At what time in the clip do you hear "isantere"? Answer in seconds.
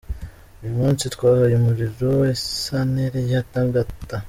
2.35-3.19